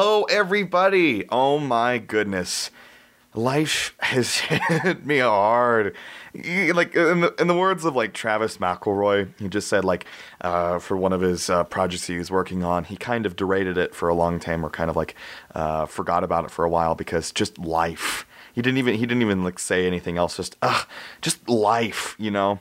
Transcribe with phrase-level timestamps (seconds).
[0.00, 1.28] Hello, everybody.
[1.28, 2.70] Oh my goodness.
[3.34, 5.96] Life has hit me hard.
[6.32, 10.06] Like in the, in the words of like Travis McElroy, he just said like
[10.40, 13.76] uh, for one of his uh, projects he was working on, he kind of derided
[13.76, 15.16] it for a long time, or kind of like
[15.56, 18.24] uh, forgot about it for a while because just life.
[18.54, 20.36] He didn't even he didn't even like say anything else.
[20.36, 20.86] Just ugh,
[21.20, 22.60] just life, you know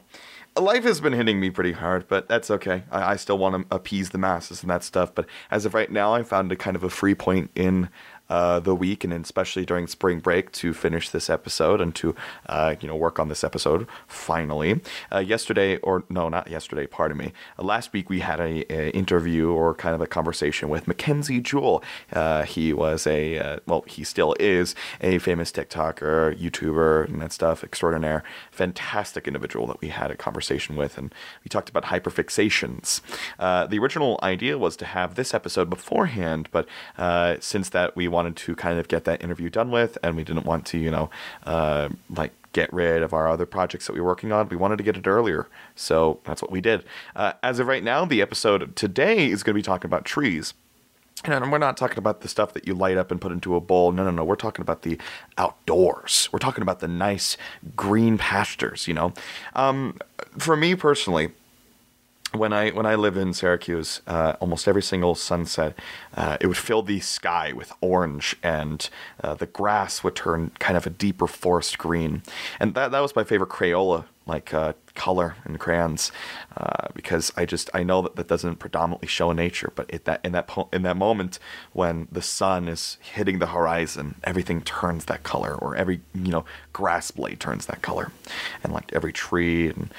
[0.62, 2.84] life has been hitting me pretty hard, but that's okay.
[2.92, 5.14] I, I, still want to appease the masses and that stuff.
[5.14, 7.90] But as of right now, I found a kind of a free point in
[8.30, 12.16] uh, the week and especially during spring break to finish this episode and to
[12.48, 14.82] uh, you know work on this episode finally.
[15.12, 16.88] Uh, yesterday, or no, not yesterday.
[16.88, 17.34] Pardon me.
[17.58, 21.40] Uh, last week we had a, a, interview or kind of a conversation with Mackenzie
[21.40, 21.84] Jewell.
[22.12, 27.32] Uh, he was a uh, well, he still is a famous TikToker, YouTuber, and that
[27.32, 28.24] stuff extraordinaire.
[28.52, 33.02] Fantastic individual that we had a conversation with, and we talked about hyperfixations.
[33.38, 36.68] the original idea was to have this episode beforehand, but
[37.42, 40.46] since that we wanted to kind of get that interview done with, and we didn't
[40.46, 41.10] want to, you know,
[41.46, 44.50] uh, like get rid of our other projects that we were working on.
[44.50, 46.84] We wanted to get it earlier, so that's what we did.
[47.16, 50.54] Uh, as of right now, the episode today is going to be talking about trees.
[51.24, 53.60] And we're not talking about the stuff that you light up and put into a
[53.60, 53.92] bowl.
[53.92, 54.24] No, no, no.
[54.24, 55.00] We're talking about the
[55.38, 56.30] outdoors.
[56.32, 57.38] We're talking about the nice
[57.76, 59.14] green pastures, you know.
[59.56, 59.98] Um,
[60.38, 61.32] for me personally,
[62.34, 65.78] when I when I live in Syracuse, uh, almost every single sunset,
[66.16, 68.90] uh, it would fill the sky with orange, and
[69.24, 72.24] uh, the grass would turn kind of a deeper forest green,
[72.60, 76.12] and that that was my favorite Crayola like uh, color in crayons,
[76.58, 80.04] uh, because I just I know that that doesn't predominantly show in nature, but it,
[80.04, 81.40] that in that po- in that moment
[81.72, 86.46] when the sun is hitting the horizon, everything turns that color, or every you know
[86.74, 88.12] grass blade turns that color,
[88.64, 89.94] and like every tree, and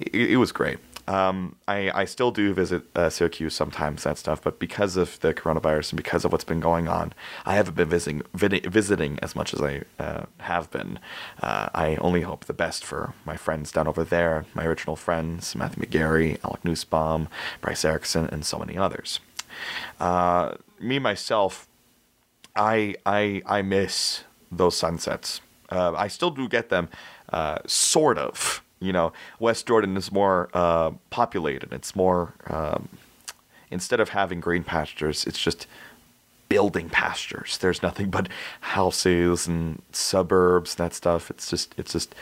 [0.00, 0.78] it, it was great.
[1.06, 5.34] Um, I, I still do visit uh, Syracuse sometimes, that stuff, but because of the
[5.34, 7.12] coronavirus and because of what's been going on,
[7.44, 10.98] I haven't been visiting, visiting as much as I uh, have been.
[11.42, 15.54] Uh, I only hope the best for my friends down over there, my original friends,
[15.54, 17.28] Matthew McGarry, Alec Nussbaum,
[17.60, 19.20] Bryce Erickson, and so many others.
[20.00, 21.68] Uh, me, myself,
[22.56, 25.42] I, I, I miss those sunsets.
[25.68, 26.88] Uh, I still do get them,
[27.30, 31.72] uh, sort of you know, West Jordan is more uh, populated.
[31.72, 32.88] It's more um,
[33.70, 35.66] instead of having green pastures, it's just
[36.48, 37.58] building pastures.
[37.58, 38.28] There's nothing but
[38.60, 41.30] houses and suburbs and that stuff.
[41.30, 42.14] It's just it's just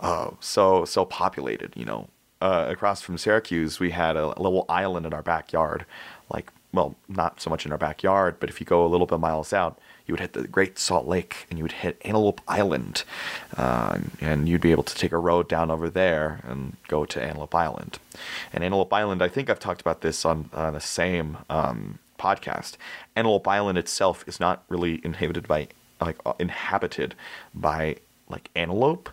[0.00, 1.72] uh, so so populated.
[1.74, 2.08] You know,
[2.40, 5.86] uh, across from Syracuse, we had a, a little island in our backyard.
[6.30, 9.20] Like, well, not so much in our backyard, but if you go a little bit
[9.20, 13.04] miles out, you would hit the Great Salt Lake and you would hit Antelope Island,
[13.56, 17.22] uh, and you'd be able to take a road down over there and go to
[17.22, 17.98] Antelope Island.
[18.52, 22.76] And Antelope Island, I think I've talked about this on, the same um, podcast.
[23.16, 25.68] Antelope Island itself is not really inhabited by
[26.00, 27.14] like uh, inhabited
[27.54, 27.96] by
[28.28, 29.08] like antelope.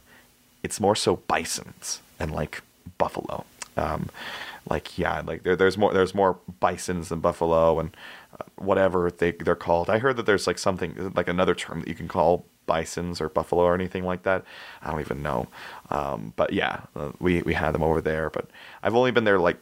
[0.63, 2.61] It's more so bisons and like
[2.97, 3.45] buffalo.
[3.77, 4.09] Um,
[4.69, 7.95] like yeah, like there, there's more there's more bisons than buffalo and
[8.57, 9.89] whatever they they're called.
[9.89, 13.27] I heard that there's like something like another term that you can call bisons or
[13.29, 14.43] buffalo or anything like that.
[14.81, 15.47] I don't even know.
[15.89, 18.29] Um, but yeah, uh, we we had them over there.
[18.29, 18.47] But
[18.83, 19.57] I've only been there like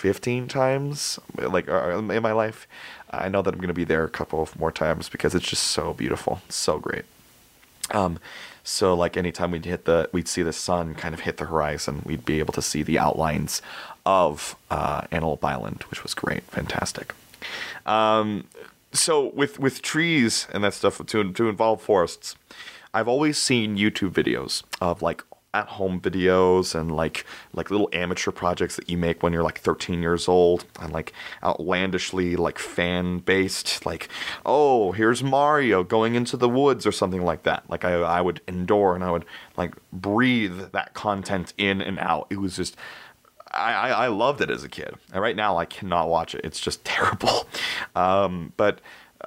[0.00, 2.66] fifteen times, like uh, in my life.
[3.12, 5.92] I know that I'm gonna be there a couple more times because it's just so
[5.94, 7.04] beautiful, so great.
[7.92, 8.18] Um,
[8.70, 12.02] so like anytime we'd hit the, we'd see the sun kind of hit the horizon,
[12.04, 13.60] we'd be able to see the outlines
[14.06, 17.12] of uh, Antelope Island, which was great, fantastic.
[17.84, 18.44] Um,
[18.92, 22.36] so with with trees and that stuff to to involve forests,
[22.94, 28.30] I've always seen YouTube videos of like at home videos and like like little amateur
[28.30, 31.12] projects that you make when you're like 13 years old and like
[31.42, 34.08] outlandishly like fan based like
[34.46, 38.40] oh here's Mario going into the woods or something like that like I I would
[38.46, 39.24] endure and I would
[39.56, 42.76] like breathe that content in and out it was just
[43.52, 44.94] I, I, I loved it as a kid.
[45.12, 46.42] And right now, I cannot watch it.
[46.44, 47.48] It's just terrible.
[47.96, 48.80] Um, but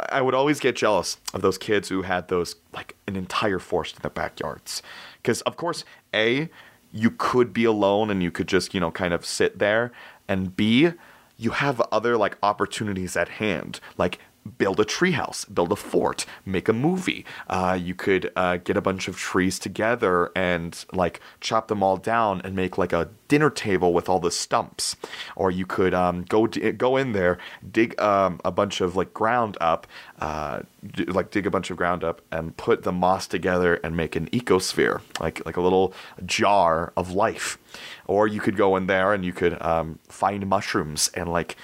[0.09, 3.97] I would always get jealous of those kids who had those, like, an entire forest
[3.97, 4.81] in their backyards.
[5.23, 6.49] Because, of course, A,
[6.91, 9.91] you could be alone and you could just, you know, kind of sit there.
[10.27, 10.91] And B,
[11.37, 13.79] you have other, like, opportunities at hand.
[13.97, 14.19] Like,
[14.57, 17.25] build a treehouse, build a fort, make a movie.
[17.49, 21.97] Uh, you could uh, get a bunch of trees together and like chop them all
[21.97, 24.95] down and make like a dinner table with all the stumps.
[25.35, 27.37] Or you could um, go d- go in there,
[27.71, 29.87] dig um, a bunch of like ground up,
[30.19, 33.95] uh, d- like dig a bunch of ground up and put the moss together and
[33.95, 35.93] make an ecosphere, like like a little
[36.25, 37.57] jar of life.
[38.05, 41.55] Or you could go in there and you could um, find mushrooms and like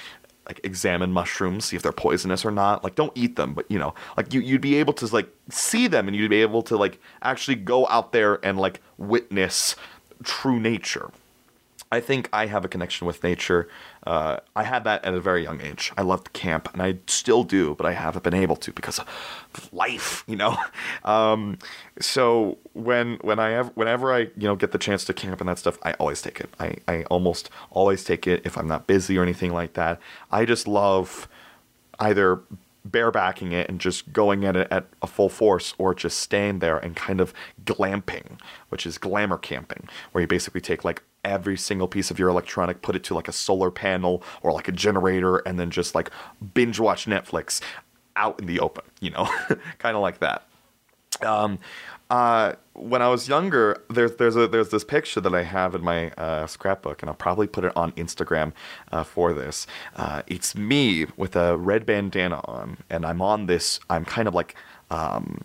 [0.49, 2.83] like examine mushrooms, see if they're poisonous or not.
[2.83, 5.87] Like don't eat them, but you know, like you you'd be able to like see
[5.87, 9.75] them and you'd be able to like actually go out there and like witness
[10.23, 11.11] true nature.
[11.91, 13.69] I think I have a connection with nature.
[14.05, 15.91] Uh, I had that at a very young age.
[15.97, 19.69] I loved camp, and I still do, but I haven't been able to because of
[19.73, 20.57] life, you know.
[21.03, 21.57] Um,
[21.99, 25.49] so when when I have whenever I you know get the chance to camp and
[25.49, 26.49] that stuff, I always take it.
[26.59, 29.99] I I almost always take it if I'm not busy or anything like that.
[30.31, 31.27] I just love
[31.99, 32.41] either
[32.87, 36.77] barebacking it and just going at it at a full force or just staying there
[36.77, 41.87] and kind of glamping, which is glamour camping, where you basically take like every single
[41.87, 45.37] piece of your electronic, put it to like a solar panel or like a generator,
[45.39, 46.09] and then just like
[46.53, 47.61] binge watch Netflix
[48.15, 49.25] out in the open, you know,
[49.79, 50.45] kind of like that.
[51.21, 51.59] Um,
[52.09, 55.83] uh, when I was younger, there's there's a there's this picture that I have in
[55.83, 58.53] my uh, scrapbook, and I'll probably put it on Instagram
[58.91, 59.67] uh, for this.
[59.95, 63.79] Uh, it's me with a red bandana on, and I'm on this.
[63.89, 64.55] I'm kind of like.
[64.91, 65.41] Um,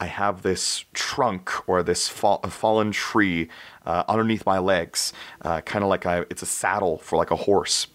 [0.00, 3.48] I have this trunk or this fall, fallen tree
[3.84, 5.12] uh, underneath my legs,
[5.42, 7.86] uh, kind of like I, it's a saddle for like a horse.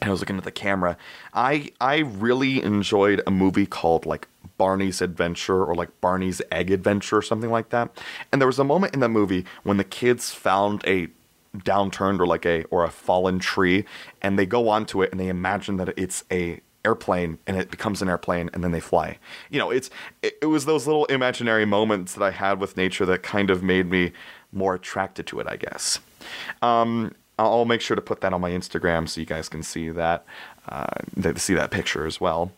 [0.00, 0.96] And I was looking at the camera.
[1.34, 7.18] I I really enjoyed a movie called like Barney's Adventure or like Barney's Egg Adventure
[7.18, 7.90] or something like that.
[8.32, 11.08] And there was a moment in that movie when the kids found a
[11.56, 13.84] downturned or like a or a fallen tree
[14.22, 18.02] and they go onto it and they imagine that it's a airplane and it becomes
[18.02, 19.18] an airplane and then they fly.
[19.50, 19.90] You know, it's
[20.22, 23.62] it, it, was those little imaginary moments that I had with nature that kind of
[23.62, 24.12] made me
[24.52, 26.00] more attracted to it, I guess.
[26.60, 29.88] Um, I'll make sure to put that on my Instagram so you guys can see
[29.90, 30.24] that,
[30.68, 30.86] uh,
[31.36, 32.52] see that picture as well.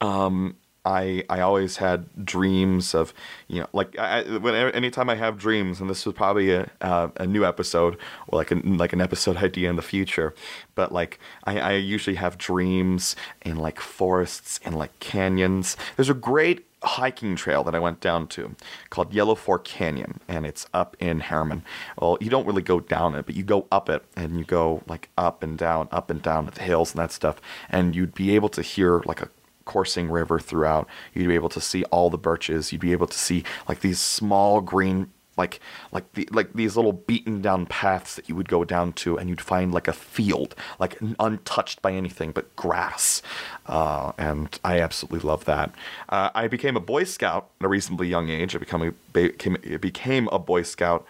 [0.00, 0.56] Um,
[0.88, 3.12] I I always had dreams of
[3.46, 7.08] you know like I, whenever anytime I have dreams and this was probably a uh,
[7.16, 7.98] a new episode
[8.28, 10.34] or like a, like an episode idea in the future
[10.74, 16.14] but like I, I usually have dreams in like forests and like canyons there's a
[16.14, 18.54] great hiking trail that I went down to
[18.88, 21.62] called Yellow Fork Canyon, and it's up in Herriman.
[22.00, 24.82] Well, you don't really go down it, but you go up it, and you go
[24.86, 28.32] like up and down, up and down the hills and that stuff, and you'd be
[28.36, 29.28] able to hear like a
[29.68, 30.88] coursing river throughout.
[31.14, 32.72] You'd be able to see all the birches.
[32.72, 35.60] You'd be able to see like these small green like
[35.92, 39.28] like the like these little beaten down paths that you would go down to and
[39.30, 43.22] you'd find like a field like untouched by anything but grass.
[43.66, 45.70] Uh, and i absolutely love that.
[46.08, 48.56] Uh, i became a boy scout at a reasonably young age.
[48.56, 51.06] I became a, became, became a boy scout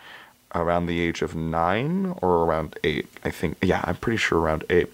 [0.54, 3.56] around the age of nine or around eight i think.
[3.62, 4.90] Yeah i'm pretty sure around eight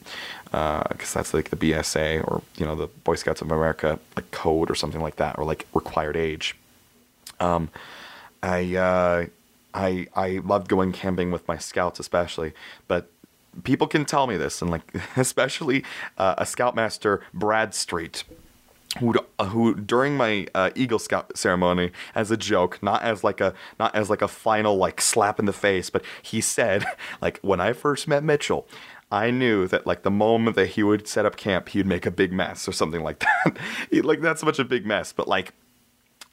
[0.55, 4.31] because uh, that's like the BSA or you know the Boy Scouts of America like
[4.31, 6.55] code or something like that or like required age.
[7.41, 7.70] Um,
[8.41, 9.27] I uh,
[9.75, 12.53] I I loved going camping with my scouts especially,
[12.87, 13.11] but
[13.65, 14.82] people can tell me this and like
[15.17, 15.82] especially
[16.19, 18.23] uh, a scoutmaster Brad Street.
[19.01, 23.53] Who, who during my uh, Eagle Scout ceremony as a joke, not as like a
[23.81, 26.84] not as like a final like slap in the face, but he said
[27.20, 28.69] like when I first met Mitchell,
[29.11, 32.11] I knew that like the moment that he would set up camp, he'd make a
[32.11, 33.58] big mess or something like that.
[33.91, 35.53] he, like so much a big mess, but like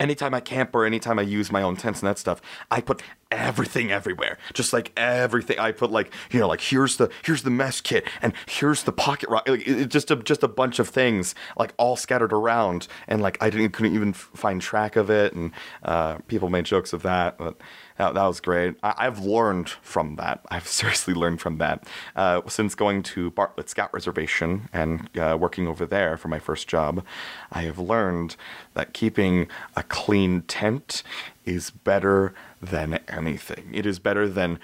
[0.02, 3.04] anytime I camp or anytime I use my own tents and that stuff, I put
[3.32, 4.38] everything everywhere.
[4.54, 5.60] Just like everything.
[5.60, 8.92] I put like, you know, like here's the here's the mess kit and here's the
[8.92, 9.48] pocket rock.
[9.48, 13.38] Like it, just a just a bunch of things like all scattered around and like
[13.42, 15.52] I didn't couldn't even find track of it and
[15.84, 17.58] uh, people made jokes of that, but
[18.02, 18.76] that, that was great.
[18.82, 20.44] I, have learned from that.
[20.52, 21.88] I've seriously learned from that.
[22.16, 26.68] Uh, since going to Bartlett Scout Reservation and uh, working over there for my first
[26.68, 27.06] job,
[27.52, 28.36] I have learned
[28.74, 31.04] that keeping a clean tent
[31.46, 33.70] is better than anything.
[33.72, 34.60] It is better than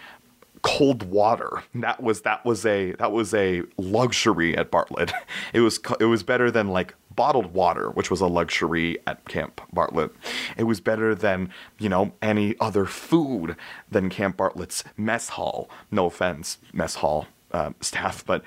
[0.63, 1.63] cold water.
[1.75, 5.13] That was that was a that was a luxury at Bartlett.
[5.53, 9.60] It was it was better than like bottled water, which was a luxury at Camp
[9.74, 10.12] Bartlett.
[10.56, 13.58] It was better than, you know, any other food
[13.92, 15.70] than Camp Bartlett's mess hall.
[15.92, 18.42] No offense, mess hall uh, staff, but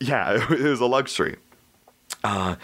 [0.00, 1.36] yeah, it, was a luxury.
[2.24, 2.56] Uh,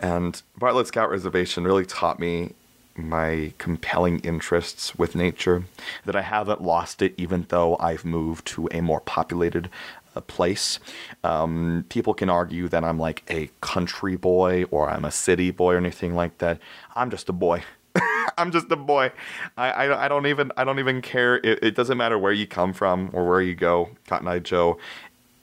[0.00, 2.54] and Bartlett Scout Reservation really taught me
[2.96, 5.64] my compelling interests with nature,
[6.04, 9.68] that I haven't lost it even though I've moved to a more populated
[10.14, 10.78] a place.
[11.22, 15.74] Um, people can argue that I'm like a country boy or I'm a city boy
[15.74, 16.58] or anything like that.
[16.94, 17.64] I'm just a boy.
[18.38, 19.12] I'm just a boy.
[19.56, 21.36] I, I, I, don't even I don't even care.
[21.36, 24.78] It, it, doesn't matter where you come from or where you go, Cotton Eye Joe.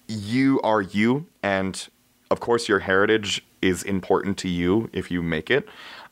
[0.07, 1.87] You are you, and
[2.29, 5.67] of course your heritage is important to you if you make it.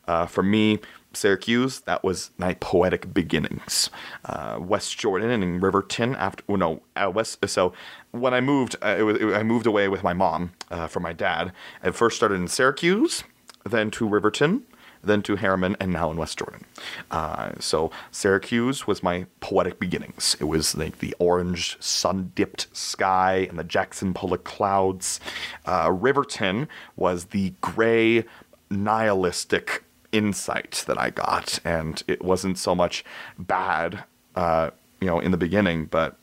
[0.08, 0.78] Uh, for me,
[1.12, 3.90] Syracuse, that was my poetic beginnings.
[4.24, 7.46] Uh, West Jordan and Riverton after, well, no, uh, West.
[7.48, 7.72] So
[8.12, 11.02] when I moved, uh, it was, it, I moved away with my mom uh, from
[11.02, 11.52] my dad.
[11.82, 13.24] I first started in Syracuse,
[13.68, 14.62] then to Riverton,
[15.02, 16.64] then to Herriman, and now in West Jordan.
[17.10, 20.36] Uh, so Syracuse was my poetic beginnings.
[20.38, 25.18] It was like the orange sun-dipped sky and the Jackson Pollock clouds.
[25.66, 28.24] Uh, Riverton was the gray
[28.70, 33.04] nihilistic insight that I got, and it wasn't so much
[33.38, 36.16] bad, uh, you know, in the beginning, but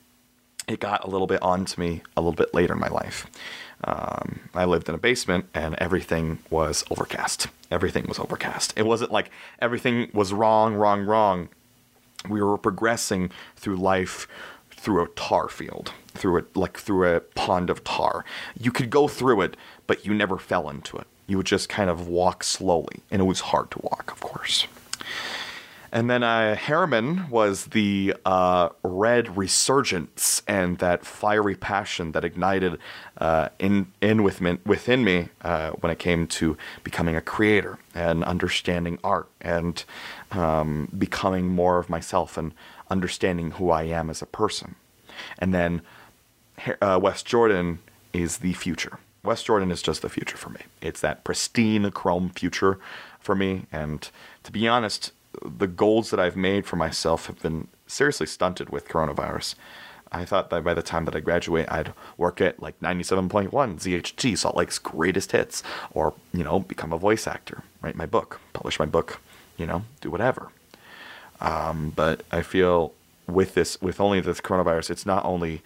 [0.68, 3.28] it got a little bit onto me a little bit later in my life.
[3.84, 7.48] Um, I lived in a basement and everything was overcast.
[7.72, 8.74] Everything was overcast.
[8.76, 9.30] It wasn't like
[9.60, 11.50] everything was wrong, wrong, wrong.
[12.28, 14.28] We were progressing through life
[14.72, 18.26] through a tar field, through it like through a pond of tar.
[18.60, 21.08] You could go through it, but you never fell into it.
[21.28, 24.68] You would just kind of walk slowly, and it was hard to walk, of course.
[25.92, 32.78] And then uh, Herriman was the uh, red resurgence and that fiery passion that ignited
[33.18, 37.80] uh, in in with me, within me uh, when it came to becoming a creator
[37.96, 39.86] and understanding art and
[40.32, 42.54] um, becoming more of myself and
[42.90, 44.76] understanding who I am as a person.
[45.40, 45.82] And then
[46.82, 47.80] uh, West Jordan
[48.12, 49.00] is the future.
[49.28, 50.62] West Jordan is just the future for me.
[50.82, 52.80] It's that pristine chrome future
[53.20, 53.66] for me.
[53.72, 54.10] And
[54.44, 55.12] to be honest,
[55.44, 59.56] the goals that I've made for myself have been seriously stunted with coronavirus.
[60.12, 64.38] I thought that by the time that I graduate, I'd work at like 97.1 ZHT,
[64.38, 68.80] Salt Lake's greatest hits, or, you know, become a voice actor, write my book, publish
[68.80, 69.20] my book,
[69.58, 70.50] you know, do whatever.
[71.42, 72.94] Um, but I feel
[73.28, 75.62] with this, with only this coronavirus, it's not only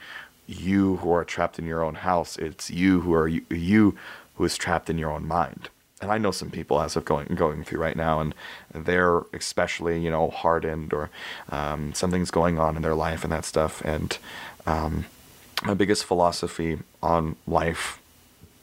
[0.47, 3.97] you who are trapped in your own house, it's you who are you, you
[4.35, 5.69] who is trapped in your own mind
[6.01, 8.33] and I know some people as of going going through right now, and
[8.73, 11.09] they're especially you know hardened or
[11.49, 13.81] um, something's going on in their life and that stuff.
[13.85, 14.17] And
[14.65, 15.05] um,
[15.63, 18.00] my biggest philosophy on life,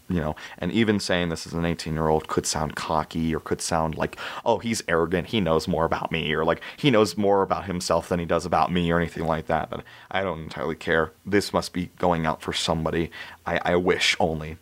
[0.08, 3.40] you know, and even saying this as an 18 year old could sound cocky or
[3.40, 7.16] could sound like, oh, he's arrogant, he knows more about me, or like he knows
[7.16, 9.70] more about himself than he does about me, or anything like that.
[9.70, 11.12] But I don't entirely care.
[11.26, 13.10] This must be going out for somebody.
[13.46, 14.56] I, I wish only.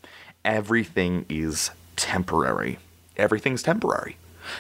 [0.44, 2.78] Everything is temporary.
[3.16, 4.16] Everything's temporary.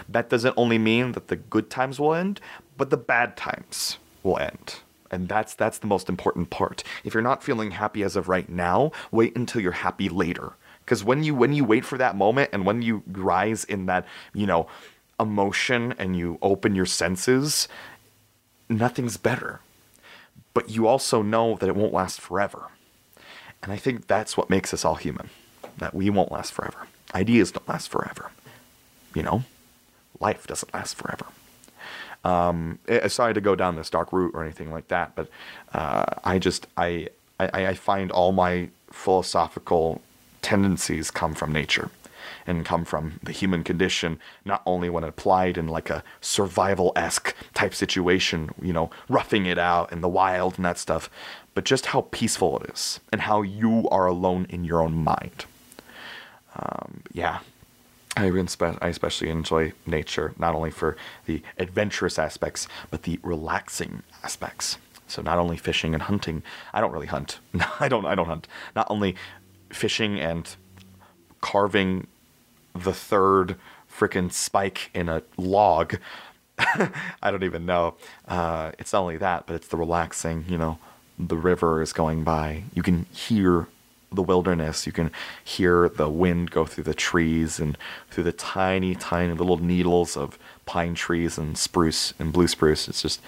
[0.08, 2.40] That doesn't only mean that the good times will end,
[2.76, 4.76] but the bad times will end.
[5.10, 6.82] And that's that's the most important part.
[7.04, 10.54] If you're not feeling happy as of right now, wait until you're happy later.
[10.86, 14.06] Because when you when you wait for that moment and when you rise in that,
[14.32, 14.68] you know,
[15.18, 17.66] emotion and you open your senses,
[18.68, 19.58] nothing's better.
[20.54, 22.68] But you also know that it won't last forever.
[23.64, 25.28] And I think that's what makes us all human.
[25.78, 26.86] That we won't last forever.
[27.14, 28.30] Ideas don't last forever.
[29.12, 29.42] You know,
[30.20, 31.26] life doesn't last forever.
[32.24, 32.78] Um,
[33.08, 35.28] sorry to go down this dark route or anything like that, but
[35.74, 37.08] uh, I just I,
[37.40, 40.00] I I find all my philosophical
[40.46, 41.90] tendencies come from nature
[42.46, 47.34] and come from the human condition, not only when applied in like a survival esque
[47.54, 51.10] type situation, you know, roughing it out in the wild and that stuff,
[51.54, 55.46] but just how peaceful it is and how you are alone in your own mind
[56.56, 57.40] um, yeah,
[58.16, 64.78] I, I especially enjoy nature, not only for the adventurous aspects, but the relaxing aspects.
[65.06, 66.42] So not only fishing and hunting.
[66.72, 67.38] I don't really hunt.
[67.80, 68.06] I don't.
[68.06, 68.48] I don't hunt.
[68.74, 69.14] Not only
[69.76, 70.56] fishing and
[71.40, 72.06] carving
[72.74, 73.56] the third
[73.90, 75.96] freaking spike in a log.
[76.58, 77.94] I don't even know.
[78.26, 80.44] Uh, it's not only that, but it's the relaxing.
[80.48, 80.78] You know,
[81.18, 82.64] the river is going by.
[82.74, 83.68] You can hear
[84.12, 84.86] the wilderness.
[84.86, 85.10] You can
[85.44, 87.76] hear the wind go through the trees and
[88.10, 92.88] through the tiny, tiny little needles of pine trees and spruce and blue spruce.
[92.88, 93.20] It's just,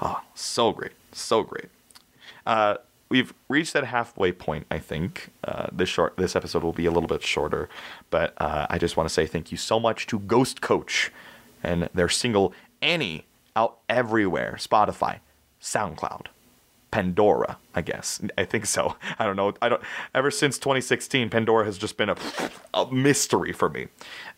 [0.00, 1.68] oh, so great, so great.
[2.46, 2.76] Uh,
[3.08, 4.66] we've reached that halfway point.
[4.70, 7.68] I think uh, this short, this episode will be a little bit shorter,
[8.10, 11.12] but uh, I just want to say thank you so much to Ghost Coach
[11.62, 14.56] and their single Annie out everywhere.
[14.58, 15.20] Spotify,
[15.60, 16.26] SoundCloud.
[16.92, 18.22] Pandora, I guess.
[18.38, 18.96] I think so.
[19.18, 19.52] I don't know.
[19.60, 19.82] I don't.
[20.14, 22.16] Ever since 2016, Pandora has just been a,
[22.72, 23.88] a mystery for me.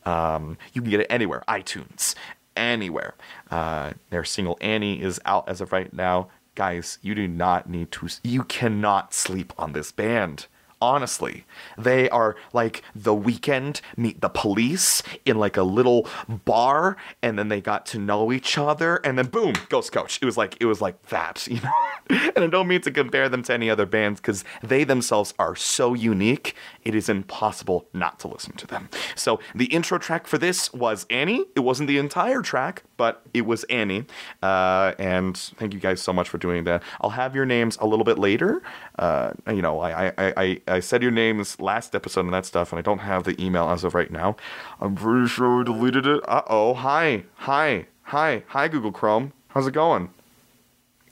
[0.05, 2.15] Um, you can get it anywhere, iTunes,
[2.57, 3.15] anywhere.
[3.51, 6.29] Uh, their single Annie is out as of right now.
[6.59, 8.09] Guys, you do not need to.
[8.25, 10.49] You cannot sleep on this band.
[10.81, 11.45] Honestly,
[11.77, 17.49] they are like the Weeknd meet the police in like a little bar, and then
[17.49, 20.19] they got to know each other, and then boom, Ghost Coach.
[20.23, 22.31] It was like it was like that, you know.
[22.37, 25.57] and I don't mean to compare them to any other bands because they themselves are
[25.57, 26.55] so unique.
[26.85, 28.89] It is impossible not to listen to them.
[29.15, 31.45] So the intro track for this was Annie.
[31.55, 34.07] It wasn't the entire track, but it was Annie.
[34.43, 36.83] Uh, and thank you guys so much for doing that.
[37.01, 38.63] I'll have your names a little bit later.
[38.99, 42.73] Uh, you know, I, I, I, I said your names last episode and that stuff,
[42.73, 44.37] and I don't have the email as of right now.
[44.81, 46.21] I'm pretty sure we deleted it.
[46.29, 46.75] Uh oh.
[46.75, 47.25] Hi.
[47.37, 47.87] Hi.
[48.05, 48.43] Hi.
[48.49, 49.33] Hi, Google Chrome.
[49.49, 50.11] How's it going?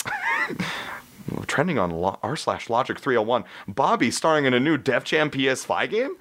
[1.47, 3.45] Trending on lo- r slash logic 301.
[3.67, 6.17] Bobby starring in a new Def Jam PS5 game?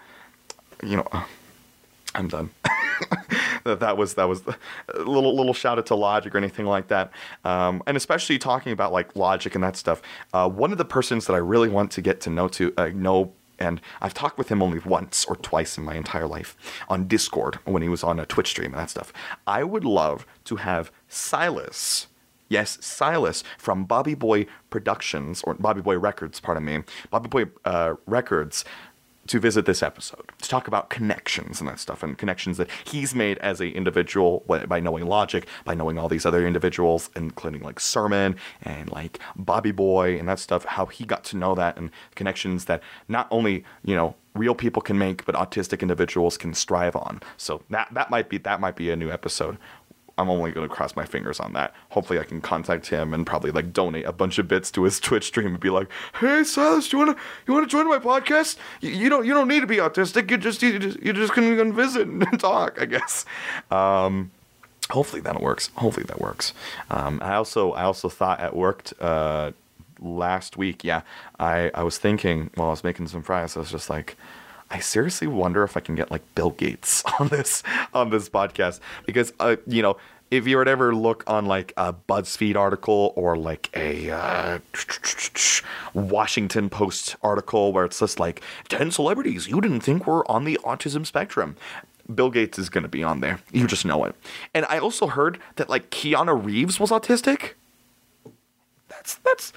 [0.83, 1.07] You know,
[2.13, 2.49] I'm done.
[3.65, 7.11] that was that was a little little shout out to Logic or anything like that.
[7.43, 10.01] Um, and especially talking about like Logic and that stuff.
[10.33, 12.89] Uh, one of the persons that I really want to get to know to uh,
[12.93, 13.33] know.
[13.57, 16.57] And I've talked with him only once or twice in my entire life
[16.89, 19.13] on Discord when he was on a Twitch stream and that stuff.
[19.47, 22.07] I would love to have Silas,
[22.47, 27.95] Yes, Silas from Bobby Boy Productions, or Bobby Boy Records, pardon me, Bobby Boy uh,
[28.05, 28.63] Records,
[29.27, 33.15] to visit this episode to talk about connections and that stuff and connections that he's
[33.15, 37.79] made as a individual by knowing logic by knowing all these other individuals including like
[37.79, 41.89] sermon and like bobby boy and that stuff how he got to know that and
[42.15, 46.95] connections that not only you know real people can make but autistic individuals can strive
[46.95, 47.21] on.
[47.37, 49.57] So that that might be that might be a new episode
[50.17, 51.73] I'm only going to cross my fingers on that.
[51.89, 54.99] Hopefully, I can contact him and probably like donate a bunch of bits to his
[55.01, 57.99] Twitch stream and be like, "Hey, Silas, you want to you want to join my
[57.99, 58.57] podcast?
[58.81, 60.31] You, you, don't you don't need to be autistic.
[60.31, 62.81] You just you just you just can, can visit and talk.
[62.81, 63.25] I guess."
[63.71, 64.31] Um,
[64.89, 65.69] hopefully that works.
[65.75, 66.53] Hopefully that works.
[66.89, 68.93] Um, I also I also thought it worked.
[69.01, 69.51] uh,
[69.99, 70.83] last week.
[70.83, 71.01] Yeah,
[71.39, 73.55] I I was thinking while I was making some fries.
[73.55, 74.15] I was just like.
[74.69, 78.79] I seriously wonder if I can get like Bill Gates on this on this podcast
[79.05, 79.97] because uh, you know
[80.31, 84.59] if you would ever look on like a BuzzFeed article or like a uh,
[85.93, 90.59] Washington Post article where it's just like 10 celebrities you didn't think were on the
[90.63, 91.55] autism spectrum.
[92.13, 93.39] Bill Gates is going to be on there.
[93.51, 94.15] You just know it.
[94.53, 97.53] And I also heard that like Keanu Reeves was autistic.
[98.89, 99.53] That's that's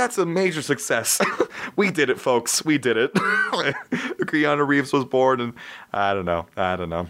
[0.00, 1.20] that's a major success.
[1.76, 2.64] we did it, folks.
[2.64, 3.12] We did it.
[3.14, 5.52] Keanu Reeves was born, and
[5.92, 6.46] I don't know.
[6.56, 7.06] I don't know.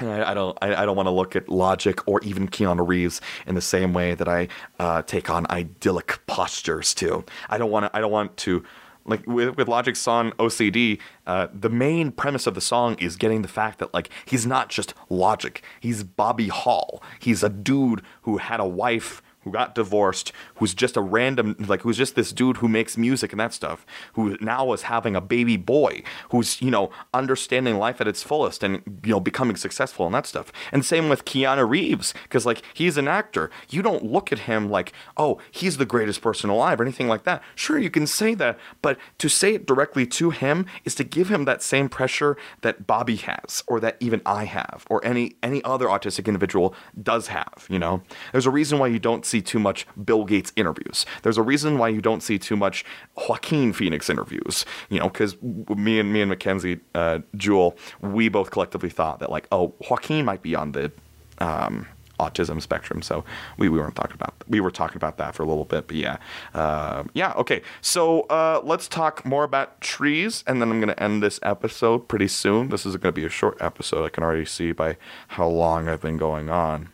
[0.00, 0.56] I, I don't.
[0.62, 3.92] I, I don't want to look at Logic or even Keanu Reeves in the same
[3.92, 7.24] way that I uh, take on idyllic postures too.
[7.50, 7.96] I don't want to.
[7.96, 8.64] I don't want to.
[9.06, 13.42] Like with, with Logic's song OCD, uh, the main premise of the song is getting
[13.42, 17.02] the fact that like he's not just Logic, he's Bobby Hall.
[17.20, 21.82] He's a dude who had a wife who got divorced, who's just a random, like,
[21.82, 25.20] who's just this dude who makes music and that stuff, who now is having a
[25.20, 30.06] baby boy, who's, you know, understanding life at its fullest and, you know, becoming successful
[30.06, 30.50] and that stuff.
[30.72, 33.50] And same with Keanu Reeves, because, like, he's an actor.
[33.68, 37.24] You don't look at him like, oh, he's the greatest person alive or anything like
[37.24, 37.42] that.
[37.54, 41.28] Sure, you can say that, but to say it directly to him is to give
[41.28, 45.62] him that same pressure that Bobby has, or that even I have, or any any
[45.64, 48.02] other autistic individual does have, you know?
[48.32, 51.06] There's a reason why you don't see too much Bill Gates interviews.
[51.22, 52.84] There's a reason why you don't see too much
[53.28, 54.64] Joaquin Phoenix interviews.
[54.88, 59.30] You know, because me and me and Mackenzie uh, Jewel, we both collectively thought that
[59.30, 60.92] like, oh, Joaquin might be on the
[61.38, 61.86] um,
[62.18, 63.02] autism spectrum.
[63.02, 63.24] So
[63.58, 65.96] we, we weren't talking about we were talking about that for a little bit, but
[65.96, 66.18] yeah,
[66.54, 67.32] uh, yeah.
[67.34, 72.08] Okay, so uh, let's talk more about trees, and then I'm gonna end this episode
[72.08, 72.68] pretty soon.
[72.68, 74.04] This is gonna be a short episode.
[74.04, 74.96] I can already see by
[75.28, 76.88] how long I've been going on.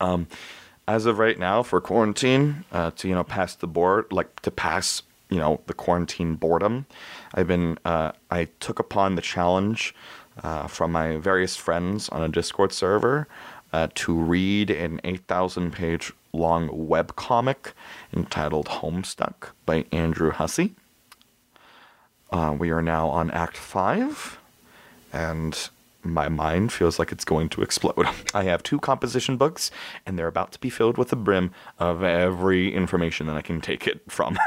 [0.00, 0.26] Um,
[0.88, 4.50] as of right now for quarantine uh, to you know pass the board like to
[4.50, 6.86] pass you know the quarantine boredom
[7.34, 9.94] i've been uh, i took upon the challenge
[10.42, 13.26] uh, from my various friends on a discord server
[13.72, 17.72] uh, to read an 8000 page long web comic
[18.14, 20.72] entitled homestuck by Andrew Hussie.
[22.30, 24.38] Uh, we are now on act 5
[25.12, 25.68] and
[26.12, 28.06] my mind feels like it's going to explode.
[28.34, 29.70] I have two composition books,
[30.04, 33.60] and they're about to be filled with the brim of every information that I can
[33.60, 34.38] take it from.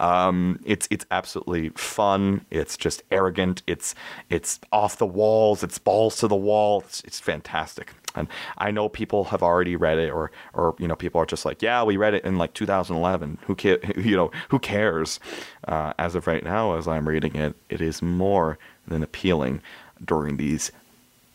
[0.00, 2.44] Um, it's it's absolutely fun.
[2.50, 3.62] It's just arrogant.
[3.66, 3.94] It's
[4.30, 5.62] it's off the walls.
[5.62, 6.80] It's balls to the wall.
[6.82, 7.92] It's, it's fantastic.
[8.14, 8.26] And
[8.56, 11.62] I know people have already read it, or or you know people are just like,
[11.62, 13.38] yeah, we read it in like 2011.
[13.46, 15.20] Who ca- you know who cares?
[15.66, 19.60] Uh, as of right now, as I'm reading it, it is more than appealing
[20.04, 20.72] during these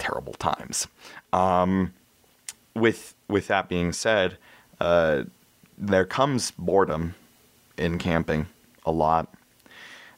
[0.03, 0.87] terrible times.
[1.31, 1.93] Um,
[2.75, 4.37] with with that being said,
[4.79, 5.23] uh,
[5.77, 7.15] there comes boredom
[7.77, 8.47] in camping
[8.85, 9.27] a lot.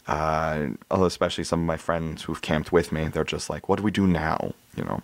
[0.07, 3.83] uh, especially some of my friends who've camped with me, they're just like, "What do
[3.83, 5.01] we do now?" You know.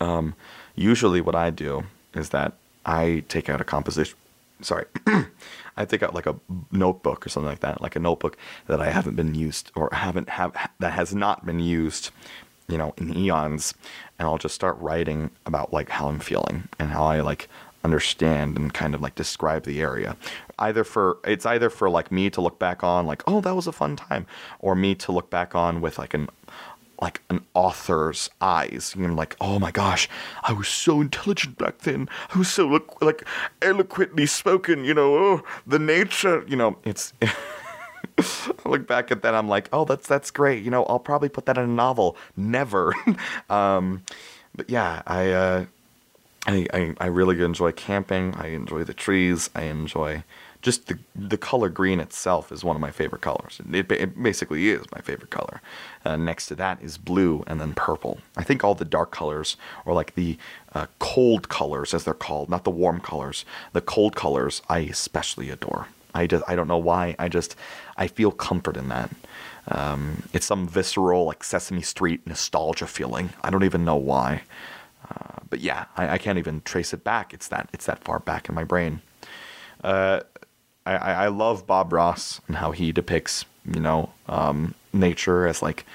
[0.00, 0.34] Um,
[0.74, 2.52] usually, what I do is that
[2.84, 4.16] I take out a composition.
[4.60, 4.86] Sorry,
[5.76, 6.36] I take out like a
[6.70, 10.28] notebook or something like that, like a notebook that I haven't been used or haven't
[10.30, 12.10] have that has not been used,
[12.72, 13.74] you know, in eons,
[14.18, 17.48] and I'll just start writing about like how I'm feeling and how I like
[17.84, 20.16] understand and kind of like describe the area
[20.60, 23.66] either for it's either for like me to look back on like oh that was
[23.66, 24.24] a fun time
[24.60, 26.28] or me to look back on with like an
[27.02, 28.94] like an author's eyes.
[28.96, 30.08] You know, like, oh my gosh,
[30.44, 32.08] I was so intelligent back then.
[32.32, 33.26] I was so like
[33.60, 34.84] eloquently spoken.
[34.84, 36.44] You know, oh, the nature.
[36.46, 37.12] You know, it's.
[38.18, 40.62] I look back at that, I'm like, oh, that's that's great.
[40.62, 42.16] You know, I'll probably put that in a novel.
[42.36, 42.94] Never.
[43.50, 44.02] um,
[44.54, 45.64] but yeah, I, uh,
[46.46, 48.34] I, I I really enjoy camping.
[48.34, 49.50] I enjoy the trees.
[49.54, 50.24] I enjoy
[50.62, 53.60] just the the color green itself is one of my favorite colors.
[53.70, 55.60] It, it basically is my favorite color.
[56.04, 58.18] Uh, next to that is blue and then purple.
[58.36, 60.38] I think all the dark colors, or like the
[60.72, 65.50] uh, cold colors as they're called, not the warm colors, the cold colors, I especially
[65.50, 65.88] adore.
[66.14, 67.14] I just I don't know why.
[67.18, 67.56] I just
[67.96, 69.10] I feel comfort in that.
[69.68, 73.30] Um, it's some visceral like Sesame Street nostalgia feeling.
[73.42, 74.42] I don't even know why.
[75.08, 77.34] Uh, but yeah, I, I, can't even trace it back.
[77.34, 79.02] It's that it's that far back in my brain.
[79.82, 80.20] Uh,
[80.86, 85.86] I, I love Bob Ross and how he depicts, you know, um, nature as like,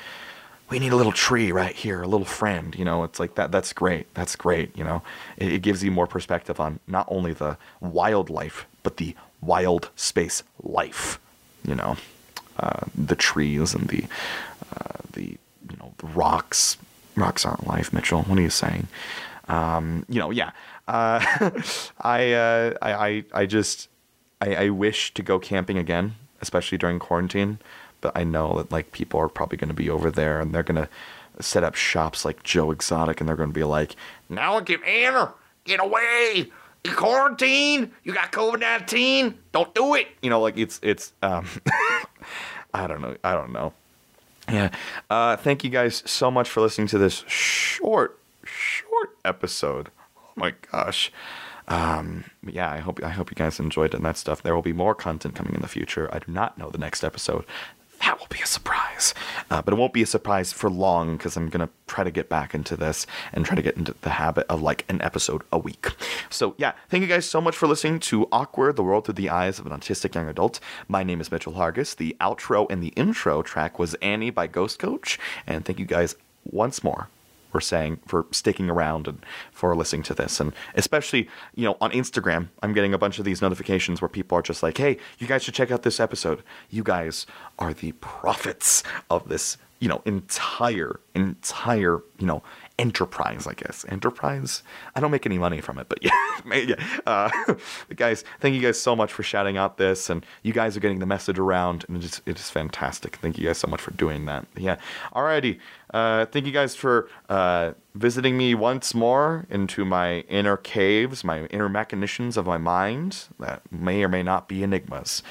[0.70, 3.52] we need a little tree right here, a little friend, you know, it's like that,
[3.52, 4.14] that's great.
[4.14, 4.78] That's great.
[4.78, 5.02] You know,
[5.38, 10.44] it, it gives you more perspective on not only the wildlife, but the wild space
[10.62, 11.20] life,
[11.66, 11.98] you know,
[12.60, 14.04] uh, the trees and the,
[14.76, 15.38] uh, the,
[15.70, 16.78] you know, the rocks,
[17.16, 18.24] rocks aren't life, Mitchell.
[18.24, 18.88] What are you saying?
[19.48, 20.52] Um, you know, yeah.
[20.88, 21.20] Uh,
[22.02, 23.90] I, uh, I, I, I just,
[24.42, 27.60] I, I wish to go camping again, especially during quarantine.
[28.02, 30.64] But I know that like people are probably going to be over there and they're
[30.64, 30.90] going to
[31.40, 33.96] set up shops like Joe Exotic and they're going to be like,
[34.30, 35.28] "Now get in,
[35.66, 36.52] get away."
[36.88, 37.92] You quarantine.
[38.06, 39.38] You got COVID nineteen.
[39.52, 40.08] Don't do it.
[40.22, 41.12] You know, like it's it's.
[41.22, 41.46] Um,
[42.74, 43.18] I don't know.
[43.26, 43.74] I don't know.
[44.50, 44.70] Yeah.
[45.10, 49.90] Uh, thank you guys so much for listening to this short, short episode.
[50.18, 51.12] Oh my gosh.
[51.68, 54.42] Um, yeah, I hope I hope you guys enjoyed it and that stuff.
[54.42, 56.10] There will be more content coming in the future.
[56.14, 57.44] I do not know the next episode.
[58.02, 58.47] That will be a
[59.58, 62.30] uh, but it won't be a surprise for long because I'm gonna try to get
[62.30, 65.58] back into this and try to get into the habit of like an episode a
[65.58, 65.88] week.
[66.30, 69.30] So yeah, thank you guys so much for listening to Awkward: The World Through the
[69.30, 70.60] Eyes of an Autistic Young Adult.
[70.88, 71.96] My name is Mitchell Hargis.
[71.96, 75.18] The outro and the intro track was Annie by Ghost Coach,
[75.48, 76.16] and thank you guys
[76.52, 77.08] once more
[77.52, 80.40] for saying for sticking around and for listening to this.
[80.40, 84.38] And especially you know on instagram i'm getting a bunch of these notifications where people
[84.38, 86.44] are just like hey you guys should check out this episode.
[86.70, 87.26] You guys
[87.60, 92.42] are the prophets of this you know entire entire you know
[92.80, 93.86] enterprise, I guess.
[93.90, 94.64] Enterprise?
[94.96, 96.76] I don't make any money from it, but yeah.
[97.06, 97.30] Uh,
[97.96, 101.00] guys, thank you guys so much for shouting out this, and you guys are getting
[101.00, 103.16] the message around, and it is, it is fantastic.
[103.18, 104.46] Thank you guys so much for doing that.
[104.56, 104.78] Yeah.
[105.14, 105.60] Alrighty.
[105.94, 111.46] Uh, thank you guys for uh, visiting me once more into my inner caves, my
[111.46, 115.24] inner machinations of my mind that may or may not be enigmas.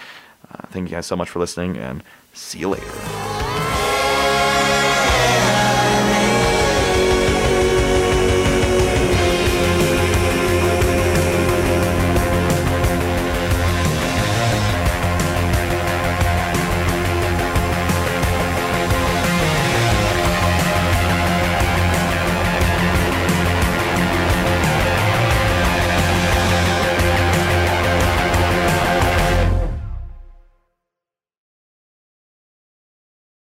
[0.50, 3.45] Uh, thank you guys so much for listening, and see you later.